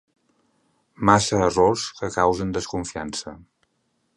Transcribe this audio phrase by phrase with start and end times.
[1.09, 3.35] Massa errors que causen desconfiança.